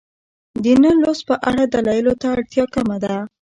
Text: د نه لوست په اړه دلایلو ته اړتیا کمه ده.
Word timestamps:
د 0.63 0.65
نه 0.83 0.91
لوست 1.01 1.23
په 1.29 1.35
اړه 1.49 1.63
دلایلو 1.73 2.13
ته 2.21 2.27
اړتیا 2.35 2.65
کمه 2.73 2.97
ده. 3.03 3.15